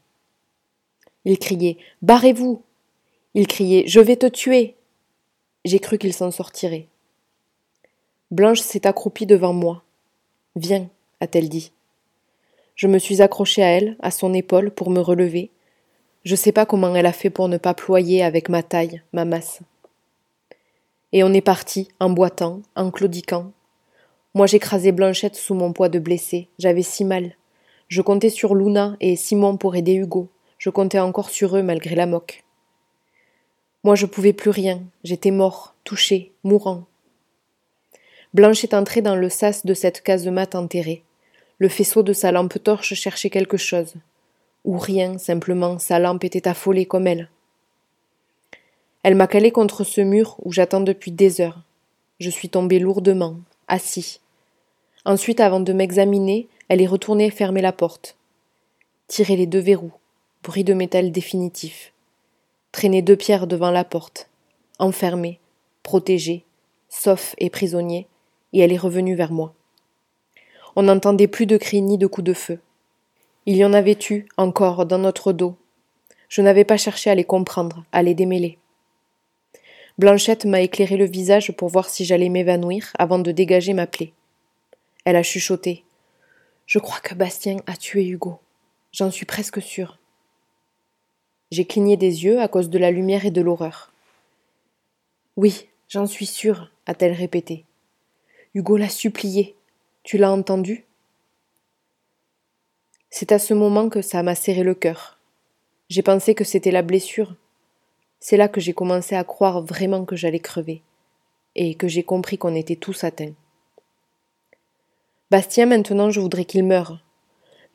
Il 1.25 1.38
criait 1.39 1.77
Barrez-vous 2.01 2.62
Il 3.33 3.48
criait 3.48 3.83
Je 3.88 4.00
vais 4.00 4.15
te 4.15 4.27
tuer 4.27 4.75
j'ai 5.63 5.80
cru 5.80 5.98
qu'il 5.98 6.13
s'en 6.13 6.31
sortirait. 6.31 6.88
Blanche 8.31 8.62
s'est 8.62 8.88
accroupie 8.88 9.25
devant 9.25 9.53
moi. 9.53 9.83
Viens, 10.56 10.89
a-t-elle 11.19 11.50
dit. 11.50 11.71
Je 12.75 12.88
me 12.88 12.98
suis 12.98 13.21
accrochée 13.21 13.62
à 13.62 13.68
elle, 13.68 13.95
à 14.00 14.09
son 14.09 14.33
épaule, 14.33 14.71
pour 14.71 14.89
me 14.89 15.00
relever. 15.00 15.51
Je 16.24 16.36
sais 16.36 16.51
pas 16.51 16.65
comment 16.65 16.95
elle 16.95 17.06
a 17.06 17.13
fait 17.13 17.30
pour 17.30 17.48
ne 17.48 17.57
pas 17.57 17.74
ployer 17.74 18.24
avec 18.24 18.50
ma 18.50 18.63
taille, 18.63 19.03
ma 19.13 19.25
masse. 19.25 19.59
Et 21.13 21.24
on 21.24 21.34
est 21.34 21.42
parti, 21.42 21.90
en 22.00 22.10
boitant, 22.10 22.62
en 22.75 22.92
claudiquant. 22.92 23.52
Moi 24.34 24.48
j'écrasais 24.48 24.94
Blanchette 24.94 25.36
sous 25.36 25.54
mon 25.54 25.74
poids 25.74 25.90
de 25.90 26.00
blessé. 26.00 26.48
J'avais 26.58 26.84
si 26.84 27.04
mal. 27.04 27.36
Je 27.90 28.02
comptais 28.02 28.30
sur 28.30 28.56
Luna 28.56 28.96
et 29.02 29.18
Simon 29.18 29.58
pour 29.58 29.75
aider 29.75 29.94
Hugo. 29.94 30.30
Je 30.58 30.69
comptais 30.69 31.00
encore 31.00 31.30
sur 31.30 31.58
eux 31.58 31.63
malgré 31.63 31.96
la 31.96 32.06
moque. 32.06 32.44
Moi 33.84 33.96
je 33.96 34.06
pouvais 34.06 34.31
plus 34.31 34.52
rien, 34.52 34.81
j'étais 35.04 35.31
mort, 35.31 35.75
touché, 35.84 36.31
mourant. 36.44 36.86
Blanche 38.34 38.63
est 38.63 38.74
entrée 38.74 39.02
dans 39.02 39.16
le 39.18 39.28
sas 39.28 39.66
de 39.66 39.74
cette 39.74 40.02
casemate 40.02 40.56
enterrée. 40.56 41.04
Le 41.58 41.68
faisceau 41.68 42.02
de 42.02 42.13
sa 42.13 42.31
lampe 42.31 42.63
torche 42.63 42.94
cherchait 42.94 43.30
quelque 43.30 43.58
chose. 43.58 43.96
Ou 44.63 44.78
rien, 44.78 45.18
simplement, 45.18 45.80
sa 45.80 46.00
lampe 46.00 46.24
était 46.24 46.48
affolée 46.48 46.86
comme 46.86 47.08
elle. 47.08 47.30
Elle 49.03 49.15
m'a 49.15 49.27
calé 49.27 49.51
contre 49.51 49.83
ce 49.83 50.01
mur 50.01 50.36
où 50.44 50.51
j'attends 50.51 50.81
depuis 50.81 51.12
des 51.12 51.42
heures. 51.42 51.62
Je 52.19 52.30
suis 52.30 52.50
tombé 52.50 52.80
lourdement, 52.80 53.38
assis. 53.68 54.19
Ensuite, 55.06 55.39
avant 55.39 55.59
de 55.59 55.74
m'examiner, 55.74 56.48
elle 56.69 56.81
est 56.81 56.88
retournée 56.88 57.31
fermer 57.31 57.62
la 57.62 57.74
porte. 57.74 58.15
Tirer 59.07 59.36
les 59.36 59.48
deux 59.48 59.59
verrous. 59.59 59.94
Bruit 60.44 60.63
de 60.63 60.74
métal 60.74 61.12
définitif 61.12 61.92
traîner 62.71 63.01
deux 63.01 63.15
pierres 63.15 63.48
devant 63.48 63.71
la 63.71 63.83
porte, 63.83 64.30
enfermée, 64.80 65.39
protégée, 65.83 66.45
sauf 66.89 67.36
et 67.38 67.50
prisonnier, 67.50 68.07
et 68.53 68.59
elle 68.59 68.71
est 68.71 68.77
revenue 68.77 69.15
vers 69.15 69.31
moi. 69.31 69.53
On 70.75 70.83
n'entendait 70.83 71.27
plus 71.27 71.45
de 71.45 71.57
cris 71.57 71.81
ni 71.81 71.98
de 71.98 72.07
coups 72.07 72.25
de 72.25 72.33
feu. 72.33 72.59
Il 73.45 73.57
y 73.57 73.65
en 73.65 73.74
avait 73.74 73.98
eu 74.09 74.25
encore 74.38 74.86
dans 74.86 75.00
notre 75.00 75.33
dos. 75.33 75.56
Je 76.30 76.42
n'avais 76.42 76.63
pas 76.63 76.77
cherché 76.77 77.09
à 77.09 77.15
les 77.15 77.24
comprendre, 77.24 77.83
à 77.92 78.03
les 78.03 78.13
démêler. 78.13 78.57
Blanchette 80.01 80.45
m'a 80.45 80.62
éclairé 80.62 80.98
le 80.98 81.06
visage 81.06 81.51
pour 81.51 81.69
voir 81.69 81.88
si 81.88 82.06
j'allais 82.06 82.30
m'évanouir 82.30 82.92
avant 82.98 83.19
de 83.19 83.31
dégager 83.31 83.74
ma 83.74 83.86
plaie. 83.86 84.13
Elle 85.06 85.15
a 85.15 85.21
chuchoté. 85.21 85.83
Je 86.65 86.80
crois 86.80 87.00
que 87.01 87.13
Bastien 87.13 87.57
a 87.68 87.77
tué 87.77 88.07
Hugo. 88.07 88.39
J'en 88.92 89.12
suis 89.12 89.27
presque 89.27 89.62
sûre. 89.62 90.00
J'ai 91.51 91.65
cligné 91.65 91.98
des 91.98 92.24
yeux 92.24 92.42
à 92.42 92.48
cause 92.48 92.71
de 92.71 92.80
la 92.80 92.89
lumière 92.89 93.27
et 93.27 93.30
de 93.30 93.42
l'horreur. 93.42 93.94
Oui, 95.38 95.67
j'en 95.88 96.08
suis 96.08 96.25
sûre, 96.25 96.72
a-t-elle 96.88 97.13
répété. 97.13 97.63
Hugo 98.55 98.77
l'a 98.77 98.89
supplié. 98.89 99.55
Tu 100.01 100.17
l'as 100.17 100.31
entendu? 100.31 100.84
C'est 103.12 103.31
à 103.31 103.38
ce 103.38 103.53
moment 103.53 103.88
que 103.88 104.01
ça 104.01 104.24
m'a 104.24 104.34
serré 104.34 104.63
le 104.63 104.74
cœur. 104.74 105.20
J'ai 105.89 106.01
pensé 106.01 106.34
que 106.34 106.43
c'était 106.43 106.72
la 106.72 106.81
blessure. 106.81 107.36
C'est 108.22 108.38
là 108.38 108.48
que 108.48 108.62
j'ai 108.62 108.72
commencé 108.72 109.16
à 109.16 109.25
croire 109.25 109.62
vraiment 109.62 110.06
que 110.06 110.16
j'allais 110.16 110.40
crever, 110.40 110.84
et 111.56 111.75
que 111.75 111.90
j'ai 111.90 112.04
compris 112.04 112.38
qu'on 112.38 112.56
était 112.56 112.78
tous 112.78 113.04
atteints. 113.04 113.34
Bastien, 115.32 115.66
maintenant, 115.66 116.12
je 116.12 116.22
voudrais 116.22 116.46
qu'il 116.46 116.63
meure. 116.63 117.00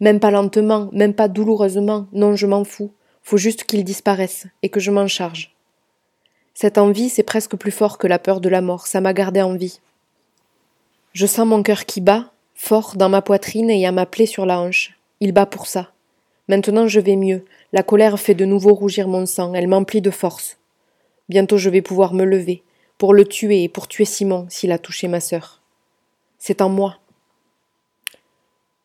Même 0.01 0.21
pas 0.21 0.31
lentement, 0.31 0.89
même 0.93 1.15
pas 1.15 1.29
douloureusement, 1.29 2.07
non, 2.13 2.37
je 2.37 2.47
m'en 2.47 2.65
fous. 2.65 2.93
Faut 3.23 3.39
juste 3.39 3.65
qu'il 3.65 3.83
disparaisse 3.83 4.47
et 4.63 4.69
que 4.69 4.79
je 4.79 4.91
m'en 4.91 5.09
charge. 5.09 5.55
Cette 6.55 6.79
envie, 6.79 7.09
c'est 7.09 7.23
presque 7.23 7.57
plus 7.57 7.73
fort 7.73 7.99
que 7.99 8.07
la 8.07 8.19
peur 8.19 8.41
de 8.41 8.49
la 8.49 8.61
mort, 8.61 8.87
ça 8.87 9.01
m'a 9.01 9.13
gardé 9.13 9.43
en 9.43 9.55
vie. 9.55 9.81
Je 11.13 11.27
sens 11.27 11.47
mon 11.47 11.63
cœur 11.63 11.87
qui 11.87 12.01
bat, 12.01 12.31
fort 12.55 12.95
dans 12.97 13.09
ma 13.09 13.21
poitrine 13.21 13.69
et 13.69 13.85
à 13.85 13.93
ma 13.93 14.07
plaie 14.07 14.27
sur 14.27 14.47
la 14.47 14.61
hanche. 14.61 14.97
Il 15.21 15.33
bat 15.33 15.47
pour 15.47 15.67
ça. 15.67 15.91
Maintenant 16.49 16.87
je 16.87 17.01
vais 17.01 17.17
mieux. 17.17 17.45
La 17.73 17.83
colère 17.83 18.19
fait 18.19 18.35
de 18.35 18.45
nouveau 18.45 18.75
rougir 18.75 19.09
mon 19.09 19.27
sang, 19.27 19.55
elle 19.55 19.69
m'emplit 19.69 20.01
de 20.01 20.11
force. 20.11 20.59
Bientôt 21.29 21.59
je 21.59 21.71
vais 21.71 21.83
pouvoir 21.83 22.15
me 22.15 22.25
lever, 22.25 22.63
pour 22.99 23.13
le 23.13 23.25
tuer 23.25 23.65
et 23.65 23.69
pour 23.69 23.89
tuer 23.89 24.05
Simon 24.05 24.47
s'il 24.49 24.73
a 24.73 24.79
touché 24.79 25.09
ma 25.09 25.21
sœur. 25.21 25.63
C'est 26.39 26.63
en 26.63 26.69
moi. 26.69 26.99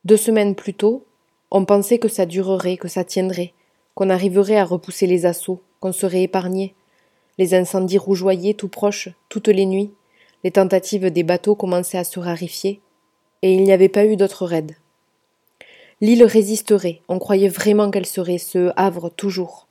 Deux 0.03 0.17
semaines 0.17 0.55
plus 0.55 0.73
tôt, 0.73 1.05
on 1.51 1.65
pensait 1.65 1.99
que 1.99 2.07
ça 2.07 2.25
durerait, 2.25 2.77
que 2.77 2.87
ça 2.87 3.03
tiendrait, 3.03 3.53
qu'on 3.93 4.09
arriverait 4.09 4.57
à 4.57 4.65
repousser 4.65 5.05
les 5.05 5.25
assauts, 5.25 5.61
qu'on 5.79 5.91
serait 5.91 6.23
épargné. 6.23 6.73
Les 7.37 7.53
incendies 7.53 7.99
rougeoyaient 7.99 8.55
tout 8.55 8.67
proches, 8.67 9.09
toutes 9.29 9.47
les 9.47 9.65
nuits, 9.65 9.91
les 10.43 10.51
tentatives 10.51 11.11
des 11.11 11.23
bateaux 11.23 11.55
commençaient 11.55 11.99
à 11.99 12.03
se 12.03 12.19
rarifier, 12.19 12.81
et 13.43 13.53
il 13.53 13.63
n'y 13.63 13.71
avait 13.71 13.89
pas 13.89 14.05
eu 14.05 14.15
d'autre 14.15 14.45
raid. 14.45 14.75
L'île 16.01 16.23
résisterait, 16.23 17.01
on 17.07 17.19
croyait 17.19 17.47
vraiment 17.47 17.91
qu'elle 17.91 18.07
serait 18.07 18.39
ce 18.39 18.71
havre 18.75 19.09
toujours. 19.09 19.67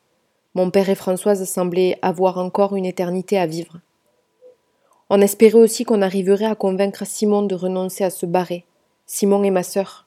Mon 0.54 0.70
père 0.70 0.88
et 0.88 0.94
Françoise 0.94 1.44
semblaient 1.44 1.98
avoir 2.02 2.38
encore 2.38 2.76
une 2.76 2.86
éternité 2.86 3.36
à 3.36 3.46
vivre. 3.46 3.80
On 5.08 5.20
espérait 5.20 5.58
aussi 5.58 5.84
qu'on 5.84 6.02
arriverait 6.02 6.44
à 6.44 6.54
convaincre 6.54 7.04
Simon 7.04 7.42
de 7.42 7.56
renoncer 7.56 8.04
à 8.04 8.10
se 8.10 8.26
barrer, 8.26 8.64
Simon 9.06 9.42
et 9.42 9.50
ma 9.50 9.64
sœur. 9.64 10.06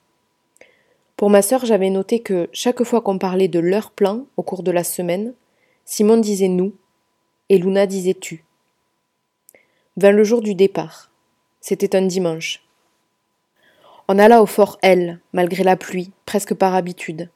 Pour 1.17 1.29
ma 1.29 1.41
sœur, 1.41 1.65
j'avais 1.65 1.89
noté 1.89 2.21
que 2.21 2.49
chaque 2.53 2.83
fois 2.85 3.01
qu'on 3.01 3.17
parlait 3.17 3.49
de 3.49 3.59
leur 3.59 3.91
plan 3.91 4.25
au 4.37 4.43
cours 4.43 4.63
de 4.63 4.71
la 4.71 4.85
semaine, 4.85 5.33
Simon 5.83 6.17
disait 6.17 6.47
nous, 6.47 6.73
Et 7.49 7.57
Luna 7.57 7.85
disait 7.85 8.13
tu. 8.13 8.45
Vint 9.97 10.11
le 10.11 10.23
jour 10.23 10.41
du 10.41 10.55
départ. 10.55 11.11
C'était 11.59 11.97
un 11.97 12.03
dimanche. 12.03 12.63
On 14.15 14.19
alla 14.19 14.43
au 14.43 14.45
fort 14.45 14.77
L, 14.83 15.17
malgré 15.31 15.63
la 15.63 15.75
pluie, 15.75 16.11
presque 16.27 16.53
par 16.53 16.75
habitude. 16.75 17.29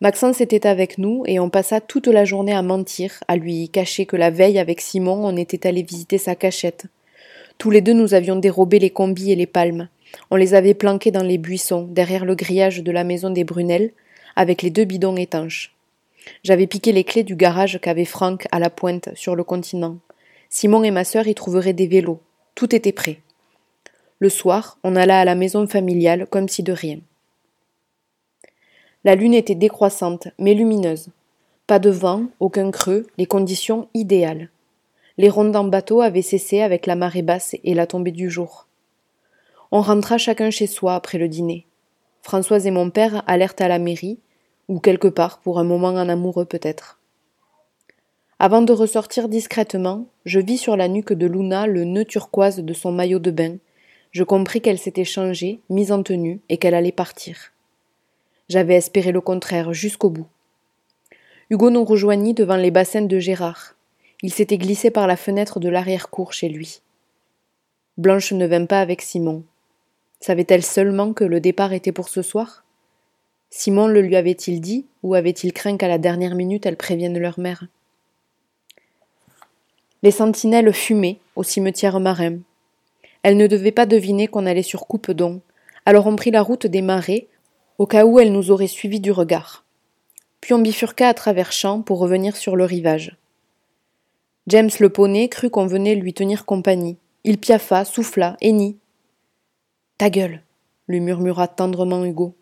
Maxence 0.00 0.40
était 0.40 0.68
avec 0.68 0.96
nous 0.96 1.24
et 1.26 1.40
on 1.40 1.50
passa 1.50 1.80
toute 1.80 2.06
la 2.06 2.24
journée 2.24 2.52
à 2.52 2.62
mentir, 2.62 3.18
à 3.26 3.34
lui 3.34 3.68
cacher 3.68 4.06
que 4.06 4.14
la 4.14 4.30
veille 4.30 4.60
avec 4.60 4.80
Simon 4.80 5.26
on 5.26 5.36
était 5.36 5.66
allé 5.66 5.82
visiter 5.82 6.18
sa 6.18 6.36
cachette. 6.36 6.86
Tous 7.58 7.70
les 7.70 7.80
deux 7.80 7.94
nous 7.94 8.14
avions 8.14 8.36
dérobé 8.36 8.78
les 8.78 8.90
combis 8.90 9.32
et 9.32 9.34
les 9.34 9.48
palmes. 9.48 9.88
On 10.30 10.36
les 10.36 10.54
avait 10.54 10.74
planqués 10.74 11.10
dans 11.10 11.24
les 11.24 11.36
buissons, 11.36 11.88
derrière 11.90 12.26
le 12.26 12.36
grillage 12.36 12.84
de 12.84 12.92
la 12.92 13.02
maison 13.02 13.30
des 13.30 13.42
Brunel, 13.42 13.90
avec 14.36 14.62
les 14.62 14.70
deux 14.70 14.84
bidons 14.84 15.16
étanches. 15.16 15.74
J'avais 16.44 16.68
piqué 16.68 16.92
les 16.92 17.02
clés 17.02 17.24
du 17.24 17.34
garage 17.34 17.80
qu'avait 17.82 18.04
Franck 18.04 18.46
à 18.52 18.60
la 18.60 18.70
pointe, 18.70 19.08
sur 19.16 19.34
le 19.34 19.42
continent. 19.42 19.96
Simon 20.48 20.84
et 20.84 20.92
ma 20.92 21.02
sœur 21.02 21.26
y 21.26 21.34
trouveraient 21.34 21.72
des 21.72 21.88
vélos. 21.88 22.20
Tout 22.54 22.72
était 22.72 22.92
prêt. 22.92 23.18
Le 24.22 24.28
soir, 24.28 24.78
on 24.84 24.94
alla 24.94 25.18
à 25.18 25.24
la 25.24 25.34
maison 25.34 25.66
familiale 25.66 26.28
comme 26.30 26.48
si 26.48 26.62
de 26.62 26.72
rien. 26.72 27.00
La 29.02 29.16
lune 29.16 29.34
était 29.34 29.56
décroissante, 29.56 30.28
mais 30.38 30.54
lumineuse. 30.54 31.08
Pas 31.66 31.80
de 31.80 31.90
vent, 31.90 32.26
aucun 32.38 32.70
creux, 32.70 33.08
les 33.18 33.26
conditions 33.26 33.88
idéales. 33.94 34.48
Les 35.18 35.28
rondes 35.28 35.56
en 35.56 35.64
bateau 35.64 36.02
avaient 36.02 36.22
cessé 36.22 36.60
avec 36.60 36.86
la 36.86 36.94
marée 36.94 37.22
basse 37.22 37.56
et 37.64 37.74
la 37.74 37.88
tombée 37.88 38.12
du 38.12 38.30
jour. 38.30 38.68
On 39.72 39.80
rentra 39.80 40.18
chacun 40.18 40.50
chez 40.50 40.68
soi 40.68 40.94
après 40.94 41.18
le 41.18 41.26
dîner. 41.26 41.66
Françoise 42.22 42.64
et 42.68 42.70
mon 42.70 42.90
père 42.90 43.24
allèrent 43.26 43.56
à 43.58 43.66
la 43.66 43.80
mairie, 43.80 44.20
ou 44.68 44.78
quelque 44.78 45.08
part 45.08 45.40
pour 45.40 45.58
un 45.58 45.64
moment 45.64 45.88
en 45.88 46.08
amoureux 46.08 46.44
peut-être. 46.44 47.00
Avant 48.38 48.62
de 48.62 48.72
ressortir 48.72 49.28
discrètement, 49.28 50.06
je 50.26 50.38
vis 50.38 50.58
sur 50.58 50.76
la 50.76 50.86
nuque 50.86 51.12
de 51.12 51.26
Luna 51.26 51.66
le 51.66 51.82
nœud 51.82 52.04
turquoise 52.04 52.60
de 52.60 52.72
son 52.72 52.92
maillot 52.92 53.18
de 53.18 53.32
bain. 53.32 53.56
Je 54.12 54.24
compris 54.24 54.60
qu'elle 54.60 54.78
s'était 54.78 55.04
changée, 55.04 55.60
mise 55.70 55.90
en 55.90 56.02
tenue, 56.02 56.40
et 56.48 56.58
qu'elle 56.58 56.74
allait 56.74 56.92
partir. 56.92 57.52
J'avais 58.48 58.74
espéré 58.74 59.10
le 59.10 59.22
contraire 59.22 59.72
jusqu'au 59.72 60.10
bout. 60.10 60.26
Hugo 61.48 61.70
nous 61.70 61.84
rejoignit 61.84 62.34
devant 62.34 62.56
les 62.56 62.70
bassins 62.70 63.02
de 63.02 63.18
Gérard. 63.18 63.74
Il 64.22 64.32
s'était 64.32 64.58
glissé 64.58 64.90
par 64.90 65.06
la 65.06 65.16
fenêtre 65.16 65.60
de 65.60 65.68
l'arrière-cour 65.68 66.32
chez 66.32 66.48
lui. 66.48 66.82
Blanche 67.96 68.32
ne 68.32 68.46
vint 68.46 68.66
pas 68.66 68.80
avec 68.80 69.02
Simon. 69.02 69.44
Savait-elle 70.20 70.62
seulement 70.62 71.12
que 71.12 71.24
le 71.24 71.40
départ 71.40 71.72
était 71.72 71.92
pour 71.92 72.08
ce 72.08 72.22
soir? 72.22 72.64
Simon 73.50 73.86
le 73.86 74.00
lui 74.00 74.16
avait-il 74.16 74.60
dit, 74.60 74.86
ou 75.02 75.14
avait-il 75.14 75.52
craint 75.52 75.76
qu'à 75.76 75.88
la 75.88 75.98
dernière 75.98 76.34
minute 76.34 76.64
elle 76.64 76.76
prévienne 76.76 77.18
leur 77.18 77.40
mère? 77.40 77.66
Les 80.02 80.10
sentinelles 80.10 80.72
fumaient 80.72 81.18
au 81.36 81.42
cimetière 81.42 81.98
marin. 82.00 82.38
Elles 83.22 83.36
ne 83.36 83.46
devaient 83.46 83.72
pas 83.72 83.86
deviner 83.86 84.26
qu'on 84.26 84.46
allait 84.46 84.62
sur 84.62 84.86
Coupe-Don, 84.86 85.40
alors 85.86 86.06
on 86.06 86.16
prit 86.16 86.30
la 86.30 86.42
route 86.42 86.66
des 86.66 86.82
marais 86.82 87.28
au 87.78 87.86
cas 87.86 88.04
où 88.04 88.20
elle 88.20 88.32
nous 88.32 88.50
aurait 88.50 88.66
suivis 88.66 89.00
du 89.00 89.10
regard. 89.10 89.64
Puis 90.40 90.54
on 90.54 90.58
bifurqua 90.58 91.08
à 91.08 91.14
travers 91.14 91.52
champs 91.52 91.82
pour 91.82 91.98
revenir 91.98 92.36
sur 92.36 92.56
le 92.56 92.64
rivage. 92.64 93.16
James 94.48 94.70
le 94.80 94.88
poney 94.88 95.28
crut 95.28 95.50
qu'on 95.50 95.66
venait 95.66 95.94
lui 95.94 96.14
tenir 96.14 96.44
compagnie. 96.44 96.96
Il 97.24 97.38
piaffa, 97.38 97.84
souffla, 97.84 98.36
hennit. 98.40 98.76
Ta 99.98 100.10
gueule, 100.10 100.42
lui 100.88 101.00
murmura 101.00 101.46
tendrement 101.46 102.04
Hugo. 102.04 102.34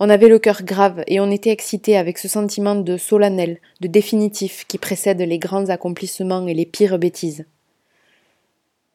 On 0.00 0.10
avait 0.10 0.28
le 0.28 0.38
cœur 0.38 0.62
grave 0.62 1.02
et 1.06 1.18
on 1.18 1.30
était 1.30 1.50
excité 1.50 1.96
avec 1.96 2.18
ce 2.18 2.28
sentiment 2.28 2.76
de 2.76 2.96
solennel, 2.96 3.58
de 3.80 3.88
définitif 3.88 4.64
qui 4.68 4.78
précède 4.78 5.20
les 5.20 5.38
grands 5.38 5.70
accomplissements 5.70 6.46
et 6.46 6.54
les 6.54 6.66
pires 6.66 6.98
bêtises. 6.98 7.46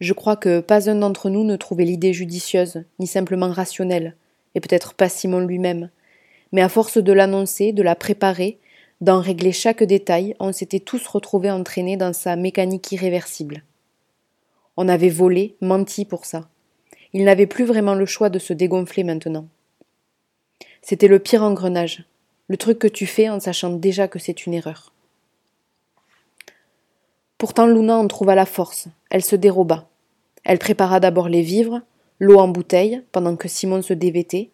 Je 0.03 0.11
crois 0.11 0.35
que 0.35 0.59
pas 0.59 0.89
un 0.89 0.95
d'entre 0.95 1.29
nous 1.29 1.45
ne 1.45 1.55
trouvait 1.55 1.85
l'idée 1.85 2.11
judicieuse, 2.11 2.83
ni 2.99 3.07
simplement 3.07 3.49
rationnelle, 3.49 4.17
et 4.53 4.59
peut-être 4.59 4.95
pas 4.95 5.07
Simon 5.07 5.39
lui-même. 5.39 5.89
Mais 6.51 6.61
à 6.61 6.67
force 6.67 6.97
de 6.97 7.13
l'annoncer, 7.13 7.71
de 7.71 7.81
la 7.81 7.95
préparer, 7.95 8.59
d'en 8.99 9.21
régler 9.21 9.53
chaque 9.53 9.81
détail, 9.81 10.35
on 10.41 10.51
s'était 10.51 10.81
tous 10.81 11.07
retrouvés 11.07 11.51
entraînés 11.51 11.95
dans 11.95 12.11
sa 12.11 12.35
mécanique 12.35 12.91
irréversible. 12.91 13.63
On 14.75 14.89
avait 14.89 15.07
volé, 15.07 15.55
menti 15.61 16.03
pour 16.03 16.25
ça. 16.25 16.49
Il 17.13 17.23
n'avait 17.23 17.47
plus 17.47 17.63
vraiment 17.63 17.95
le 17.95 18.05
choix 18.05 18.29
de 18.29 18.39
se 18.39 18.51
dégonfler 18.51 19.05
maintenant. 19.05 19.47
C'était 20.81 21.07
le 21.07 21.19
pire 21.19 21.43
engrenage, 21.43 22.03
le 22.49 22.57
truc 22.57 22.77
que 22.77 22.87
tu 22.87 23.05
fais 23.05 23.29
en 23.29 23.39
sachant 23.39 23.69
déjà 23.69 24.09
que 24.09 24.19
c'est 24.19 24.45
une 24.47 24.53
erreur. 24.53 24.91
Pourtant 27.37 27.67
Luna 27.67 27.95
en 27.95 28.07
trouva 28.09 28.35
la 28.35 28.45
force, 28.45 28.89
elle 29.09 29.23
se 29.23 29.37
déroba. 29.37 29.87
Elle 30.43 30.59
prépara 30.59 30.99
d'abord 30.99 31.29
les 31.29 31.41
vivres, 31.41 31.81
l'eau 32.19 32.39
en 32.39 32.47
bouteille, 32.47 33.01
pendant 33.11 33.35
que 33.35 33.47
Simon 33.47 33.81
se 33.81 33.93
dévêtait. 33.93 34.49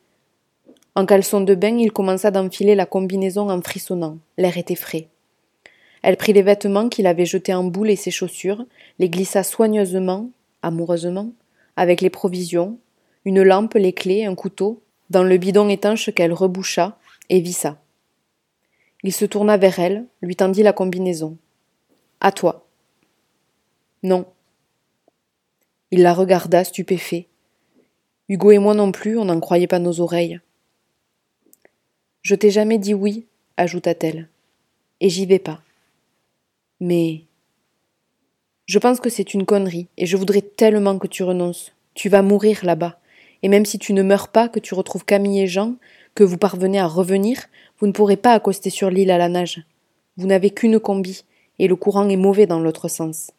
En 0.95 1.05
caleçon 1.05 1.41
de 1.41 1.55
bain, 1.55 1.77
il 1.77 1.91
commença 1.91 2.31
d'enfiler 2.31 2.75
la 2.75 2.85
combinaison 2.85 3.49
en 3.49 3.61
frissonnant. 3.61 4.17
L'air 4.37 4.57
était 4.57 4.75
frais. 4.75 5.07
Elle 6.01 6.17
prit 6.17 6.33
les 6.33 6.41
vêtements 6.41 6.89
qu'il 6.89 7.07
avait 7.07 7.25
jetés 7.25 7.53
en 7.53 7.63
boule 7.63 7.89
et 7.89 7.95
ses 7.95 8.11
chaussures, 8.11 8.65
les 8.99 9.09
glissa 9.09 9.43
soigneusement, 9.43 10.29
amoureusement, 10.61 11.31
avec 11.75 12.01
les 12.01 12.09
provisions, 12.09 12.77
une 13.25 13.43
lampe, 13.43 13.73
les 13.75 13.93
clés, 13.93 14.25
un 14.25 14.35
couteau, 14.35 14.81
dans 15.09 15.23
le 15.23 15.37
bidon 15.37 15.69
étanche 15.69 16.13
qu'elle 16.13 16.33
reboucha 16.33 16.97
et 17.29 17.41
vissa. 17.41 17.77
Il 19.03 19.13
se 19.13 19.25
tourna 19.25 19.57
vers 19.57 19.79
elle, 19.79 20.05
lui 20.21 20.35
tendit 20.35 20.63
la 20.63 20.73
combinaison. 20.73 21.37
À 22.19 22.31
toi. 22.31 22.67
Non. 24.03 24.25
Il 25.91 26.01
la 26.03 26.13
regarda 26.13 26.63
stupéfait, 26.63 27.27
Hugo 28.29 28.51
et 28.51 28.59
moi 28.59 28.75
non 28.75 28.91
plus, 28.91 29.17
on 29.17 29.25
n'en 29.25 29.39
croyait 29.39 29.65
pas 29.65 29.79
nos 29.79 30.01
oreilles. 30.01 30.39
Je 32.21 32.35
t'ai 32.35 32.51
jamais 32.51 32.77
dit 32.77 32.93
oui, 32.93 33.25
ajouta-t-elle, 33.57 34.29
et 35.01 35.09
j'y 35.09 35.25
vais 35.25 35.39
pas. 35.39 35.61
Mais. 36.79 37.21
Je 38.67 38.77
pense 38.77 38.99
que 38.99 39.09
c'est 39.09 39.33
une 39.33 39.47
connerie, 39.47 39.87
et 39.97 40.05
je 40.05 40.15
voudrais 40.15 40.43
tellement 40.43 40.99
que 40.99 41.07
tu 41.07 41.23
renonces. 41.23 41.73
Tu 41.95 42.07
vas 42.07 42.21
mourir 42.21 42.63
là-bas, 42.63 42.99
et 43.41 43.47
même 43.47 43.65
si 43.65 43.79
tu 43.79 43.93
ne 43.93 44.03
meurs 44.03 44.27
pas, 44.27 44.47
que 44.47 44.59
tu 44.59 44.75
retrouves 44.75 45.05
Camille 45.05 45.41
et 45.41 45.47
Jean, 45.47 45.77
que 46.13 46.23
vous 46.23 46.37
parvenez 46.37 46.79
à 46.79 46.85
revenir, 46.85 47.47
vous 47.79 47.87
ne 47.87 47.93
pourrez 47.93 48.17
pas 48.17 48.33
accoster 48.33 48.69
sur 48.69 48.91
l'île 48.91 49.09
à 49.09 49.17
la 49.17 49.27
nage. 49.27 49.63
Vous 50.17 50.27
n'avez 50.27 50.51
qu'une 50.51 50.79
combi, 50.79 51.23
et 51.57 51.67
le 51.67 51.75
courant 51.75 52.07
est 52.09 52.15
mauvais 52.15 52.45
dans 52.45 52.59
l'autre 52.59 52.89
sens. 52.89 53.31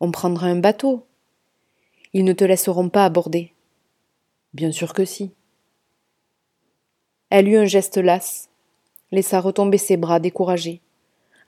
On 0.00 0.10
prendra 0.10 0.48
un 0.48 0.56
bateau. 0.56 1.06
Ils 2.12 2.24
ne 2.24 2.32
te 2.32 2.44
laisseront 2.44 2.88
pas 2.88 3.04
aborder. 3.04 3.52
Bien 4.52 4.72
sûr 4.72 4.92
que 4.92 5.04
si. 5.04 5.32
Elle 7.30 7.48
eut 7.48 7.56
un 7.56 7.66
geste 7.66 7.98
las, 7.98 8.48
laissa 9.12 9.40
retomber 9.40 9.78
ses 9.78 9.96
bras 9.96 10.18
découragée. 10.18 10.80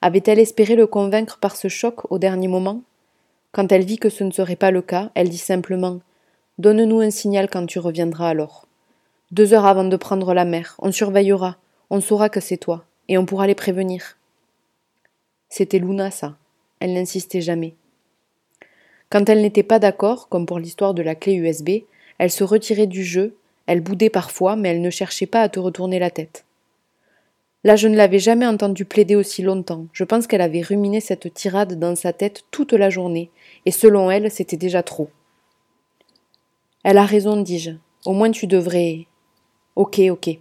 Avait-elle 0.01 0.39
espéré 0.39 0.75
le 0.75 0.87
convaincre 0.87 1.37
par 1.39 1.55
ce 1.55 1.67
choc 1.67 2.09
au 2.11 2.17
dernier 2.17 2.47
moment? 2.47 2.81
Quand 3.51 3.71
elle 3.71 3.85
vit 3.85 3.97
que 3.97 4.09
ce 4.09 4.23
ne 4.23 4.31
serait 4.31 4.55
pas 4.55 4.71
le 4.71 4.81
cas, 4.81 5.11
elle 5.15 5.29
dit 5.29 5.37
simplement 5.37 5.99
Donne-nous 6.57 7.01
un 7.01 7.11
signal 7.11 7.49
quand 7.49 7.65
tu 7.65 7.79
reviendras 7.79 8.29
alors. 8.29 8.67
Deux 9.31 9.53
heures 9.53 9.65
avant 9.65 9.83
de 9.83 9.95
prendre 9.97 10.33
la 10.33 10.45
mer, 10.45 10.75
on 10.79 10.91
surveillera, 10.91 11.57
on 11.89 11.99
saura 11.99 12.29
que 12.29 12.39
c'est 12.39 12.57
toi, 12.57 12.85
et 13.09 13.17
on 13.17 13.25
pourra 13.25 13.47
les 13.47 13.55
prévenir. 13.55 14.17
C'était 15.49 15.79
Luna, 15.79 16.09
ça. 16.11 16.37
Elle 16.79 16.93
n'insistait 16.93 17.41
jamais. 17.41 17.75
Quand 19.13 19.29
elle 19.29 19.43
n'était 19.43 19.61
pas 19.61 19.77
d'accord, 19.77 20.27
comme 20.27 20.47
pour 20.47 20.57
l'histoire 20.57 20.95
de 20.95 21.03
la 21.03 21.13
clé 21.13 21.35
USB, 21.35 21.83
elle 22.17 22.31
se 22.31 22.43
retirait 22.43 22.87
du 22.87 23.03
jeu, 23.03 23.37
elle 23.67 23.79
boudait 23.79 24.09
parfois, 24.09 24.55
mais 24.55 24.69
elle 24.69 24.81
ne 24.81 24.89
cherchait 24.89 25.27
pas 25.27 25.43
à 25.43 25.49
te 25.49 25.59
retourner 25.59 25.99
la 25.99 26.09
tête. 26.09 26.45
Là, 27.63 27.75
je 27.75 27.87
ne 27.87 27.95
l'avais 27.95 28.17
jamais 28.17 28.47
entendue 28.47 28.85
plaider 28.85 29.15
aussi 29.15 29.43
longtemps. 29.43 29.85
Je 29.93 30.03
pense 30.03 30.25
qu'elle 30.25 30.41
avait 30.41 30.63
ruminé 30.63 30.99
cette 30.99 31.31
tirade 31.31 31.77
dans 31.77 31.95
sa 31.95 32.11
tête 32.11 32.45
toute 32.49 32.73
la 32.73 32.89
journée, 32.89 33.29
et 33.67 33.71
selon 33.71 34.09
elle, 34.09 34.31
c'était 34.31 34.57
déjà 34.57 34.81
trop. 34.81 35.11
Elle 36.83 36.97
a 36.97 37.05
raison, 37.05 37.39
dis-je. 37.39 37.73
Au 38.07 38.13
moins 38.13 38.31
tu 38.31 38.47
devrais. 38.47 39.05
Ok, 39.75 40.01
ok. 40.09 40.39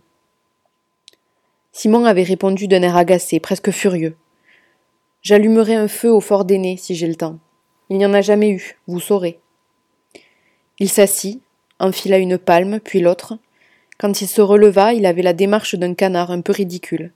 Simon 1.72 2.06
avait 2.06 2.22
répondu 2.22 2.68
d'un 2.68 2.80
air 2.80 2.96
agacé, 2.96 3.38
presque 3.38 3.70
furieux. 3.70 4.16
J'allumerai 5.20 5.74
un 5.74 5.88
feu 5.88 6.10
au 6.10 6.22
fort 6.22 6.46
d'aîné 6.46 6.78
si 6.78 6.94
j'ai 6.94 7.06
le 7.06 7.16
temps. 7.16 7.38
Il 7.92 7.98
n'y 7.98 8.06
en 8.06 8.14
a 8.14 8.22
jamais 8.22 8.48
eu, 8.48 8.78
vous 8.86 9.00
saurez. 9.00 9.38
Il 10.78 10.88
s'assit, 10.88 11.42
enfila 11.78 12.16
une 12.16 12.38
palme, 12.38 12.80
puis 12.80 13.00
l'autre. 13.00 13.36
Quand 13.98 14.22
il 14.22 14.28
se 14.28 14.40
releva, 14.40 14.94
il 14.94 15.04
avait 15.04 15.20
la 15.20 15.34
démarche 15.34 15.74
d'un 15.74 15.92
canard 15.92 16.30
un 16.30 16.40
peu 16.40 16.52
ridicule. 16.52 17.12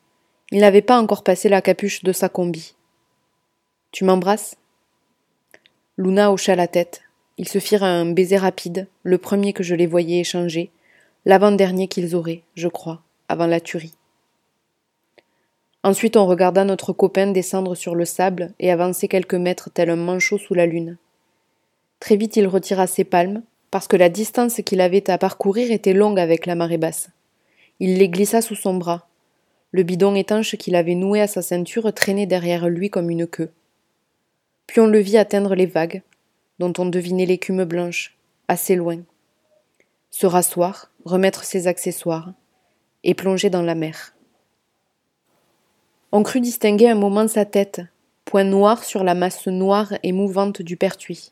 Il 0.52 0.61
n'avait 0.61 0.83
pas 0.83 1.00
encore 1.00 1.25
passé 1.25 1.49
la 1.49 1.62
capuche 1.62 2.04
de 2.04 2.12
sa 2.12 2.28
combi. 2.28 2.75
Tu 3.90 4.04
m'embrasses? 4.04 4.59
Luna 5.97 6.30
hocha 6.30 6.54
la 6.54 6.68
tête. 6.68 7.00
Ils 7.38 7.49
se 7.49 7.59
firent 7.59 7.83
un 7.83 8.04
baiser 8.12 8.37
rapide, 8.37 8.87
le 9.02 9.16
premier 9.16 9.54
que 9.54 9.62
je 9.62 9.75
les 9.75 9.87
voyais 9.87 10.21
échanger, 10.21 10.71
l'avant-dernier 11.25 11.88
qu'ils 11.88 12.14
auraient, 12.14 12.42
je 12.54 12.68
crois, 12.68 13.00
avant 13.30 13.47
la 13.47 13.61
tuerie. 13.61 13.95
Ensuite, 15.83 16.16
on 16.16 16.26
regarda 16.26 16.64
notre 16.64 16.92
copain 16.92 17.28
descendre 17.28 17.75
sur 17.75 17.95
le 17.95 18.04
sable 18.04 18.52
et 18.59 18.71
avancer 18.71 19.09
quelques 19.09 19.35
mètres 19.35 19.71
tel 19.73 19.90
un 19.90 19.97
manchot 19.97 20.38
sous 20.38 20.54
la 20.54 20.66
lune. 20.66 20.97
Très 22.00 22.16
vite, 22.16 22.37
il 22.37 22.47
retira 22.47 22.87
ses 22.87 23.04
palmes, 23.04 23.42
parce 23.71 23.88
que 23.88 23.97
la 23.97 24.09
distance 24.09 24.61
qu'il 24.64 24.80
avait 24.80 25.11
à 25.11 25.18
parcourir 25.18 25.71
était 25.71 25.92
longue 25.92 26.18
avec 26.18 26.47
la 26.47 26.54
marée 26.54 26.78
basse. 26.78 27.11
Il 27.78 27.99
les 27.99 28.09
glissa 28.09 28.40
sous 28.40 28.54
son 28.54 28.75
bras. 28.75 29.06
Le 29.71 29.83
bidon 29.83 30.14
étanche 30.14 30.56
qu'il 30.56 30.75
avait 30.76 30.95
noué 30.95 31.21
à 31.21 31.26
sa 31.26 31.42
ceinture 31.42 31.92
traînait 31.92 32.26
derrière 32.26 32.68
lui 32.68 32.90
comme 32.90 33.11
une 33.11 33.26
queue. 33.26 33.50
Puis 34.66 34.80
on 34.80 34.87
le 34.87 34.99
vit 34.99 35.18
atteindre 35.18 35.54
les 35.54 35.66
vagues, 35.66 36.02
dont 36.59 36.73
on 36.78 36.87
devinait 36.87 37.26
l'écume 37.26 37.64
blanche, 37.64 38.16
assez 38.49 38.76
loin. 38.76 38.99
Se 40.11 40.26
rasseoir, 40.26 40.90
remettre 41.04 41.45
ses 41.45 41.66
accessoires, 41.66 42.33
et 43.04 43.14
plonger 43.14 43.50
dans 43.50 43.62
la 43.62 43.75
mer. 43.75 44.15
On 46.16 46.23
crut 46.23 46.42
distinguer 46.42 46.88
un 46.88 46.94
moment 46.94 47.28
sa 47.28 47.44
tête, 47.44 47.82
point 48.25 48.42
noir 48.42 48.85
sur 48.85 49.04
la 49.04 49.14
masse 49.14 49.49
noire 49.49 49.92
et 50.02 50.12
mouvante 50.12 50.62
du 50.62 50.78
pertuis. 50.78 51.30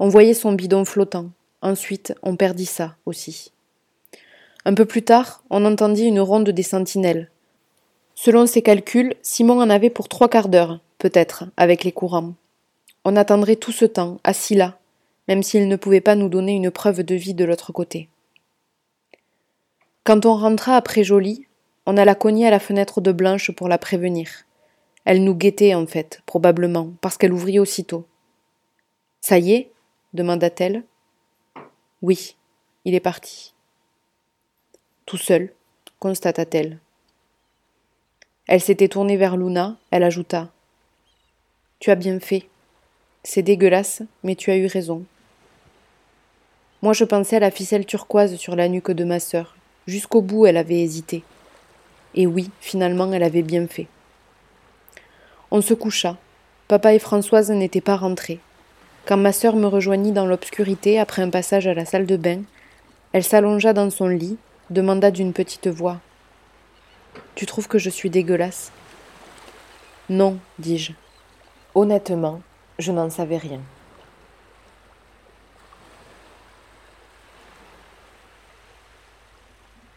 On 0.00 0.08
voyait 0.08 0.34
son 0.34 0.54
bidon 0.54 0.84
flottant. 0.84 1.30
Ensuite, 1.60 2.12
on 2.24 2.34
perdit 2.34 2.66
ça 2.66 2.96
aussi. 3.06 3.52
Un 4.64 4.74
peu 4.74 4.86
plus 4.86 5.04
tard, 5.04 5.44
on 5.50 5.64
entendit 5.64 6.06
une 6.06 6.18
ronde 6.18 6.50
des 6.50 6.64
sentinelles. 6.64 7.30
Selon 8.16 8.48
ses 8.48 8.60
calculs, 8.60 9.14
Simon 9.22 9.60
en 9.60 9.70
avait 9.70 9.88
pour 9.88 10.08
trois 10.08 10.28
quarts 10.28 10.48
d'heure, 10.48 10.80
peut-être, 10.98 11.44
avec 11.56 11.84
les 11.84 11.92
courants. 11.92 12.34
On 13.04 13.14
attendrait 13.14 13.54
tout 13.54 13.70
ce 13.70 13.84
temps, 13.84 14.18
assis 14.24 14.56
là, 14.56 14.80
même 15.28 15.44
s'il 15.44 15.68
ne 15.68 15.76
pouvait 15.76 16.00
pas 16.00 16.16
nous 16.16 16.28
donner 16.28 16.54
une 16.54 16.72
preuve 16.72 17.04
de 17.04 17.14
vie 17.14 17.34
de 17.34 17.44
l'autre 17.44 17.72
côté. 17.72 18.08
Quand 20.02 20.26
on 20.26 20.34
rentra 20.34 20.74
après 20.74 21.04
Joly, 21.04 21.46
on 21.86 21.96
alla 21.96 22.14
cogner 22.14 22.46
à 22.46 22.50
la 22.50 22.60
fenêtre 22.60 23.00
de 23.00 23.12
Blanche 23.12 23.50
pour 23.50 23.68
la 23.68 23.78
prévenir. 23.78 24.28
Elle 25.04 25.24
nous 25.24 25.34
guettait, 25.34 25.74
en 25.74 25.86
fait, 25.86 26.22
probablement, 26.26 26.92
parce 27.00 27.16
qu'elle 27.16 27.32
ouvrit 27.32 27.58
aussitôt. 27.58 28.06
Ça 29.20 29.38
y 29.38 29.52
est? 29.52 29.72
demanda-t-elle. 30.12 30.84
Oui, 32.02 32.36
il 32.84 32.94
est 32.94 33.00
parti. 33.00 33.54
Tout 35.06 35.16
seul, 35.16 35.52
constata-t-elle. 35.98 36.78
Elle 38.46 38.60
s'était 38.60 38.88
tournée 38.88 39.16
vers 39.16 39.36
Luna, 39.36 39.78
elle 39.90 40.02
ajouta. 40.02 40.50
Tu 41.78 41.90
as 41.90 41.94
bien 41.94 42.20
fait. 42.20 42.48
C'est 43.24 43.42
dégueulasse, 43.42 44.02
mais 44.22 44.34
tu 44.34 44.50
as 44.50 44.56
eu 44.56 44.66
raison. 44.66 45.04
Moi 46.82 46.92
je 46.92 47.04
pensais 47.04 47.36
à 47.36 47.40
la 47.40 47.52
ficelle 47.52 47.86
turquoise 47.86 48.36
sur 48.36 48.56
la 48.56 48.68
nuque 48.68 48.90
de 48.90 49.04
ma 49.04 49.20
sœur. 49.20 49.56
Jusqu'au 49.86 50.22
bout 50.22 50.46
elle 50.46 50.56
avait 50.56 50.80
hésité. 50.80 51.22
Et 52.14 52.26
oui, 52.26 52.50
finalement 52.60 53.12
elle 53.12 53.22
avait 53.22 53.42
bien 53.42 53.66
fait. 53.66 53.86
On 55.50 55.60
se 55.60 55.74
coucha. 55.74 56.16
Papa 56.68 56.94
et 56.94 56.98
Françoise 56.98 57.50
n'étaient 57.50 57.80
pas 57.80 57.96
rentrés. 57.96 58.40
Quand 59.04 59.16
ma 59.16 59.32
sœur 59.32 59.56
me 59.56 59.66
rejoignit 59.66 60.12
dans 60.12 60.26
l'obscurité 60.26 60.98
après 60.98 61.22
un 61.22 61.30
passage 61.30 61.66
à 61.66 61.74
la 61.74 61.84
salle 61.84 62.06
de 62.06 62.16
bain, 62.16 62.42
elle 63.12 63.24
s'allongea 63.24 63.72
dans 63.72 63.90
son 63.90 64.08
lit, 64.08 64.38
demanda 64.70 65.10
d'une 65.10 65.32
petite 65.32 65.68
voix. 65.68 66.00
Tu 67.34 67.46
trouves 67.46 67.68
que 67.68 67.78
je 67.78 67.90
suis 67.90 68.10
dégueulasse 68.10 68.72
Non, 70.08 70.38
dis-je. 70.58 70.92
Honnêtement, 71.74 72.40
je 72.78 72.92
n'en 72.92 73.10
savais 73.10 73.38
rien. 73.38 73.60